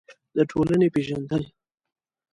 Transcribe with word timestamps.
د 0.35 0.37
ټولنې 0.51 0.87
پېژندل: 0.93 1.43